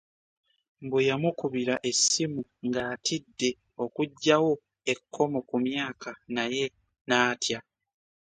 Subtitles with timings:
[0.83, 3.49] Mbu yamukubira essimu ng'atidde
[3.83, 4.51] okuggyawo
[4.93, 6.65] ekkomo ku myaka naye
[7.07, 7.59] n'atya.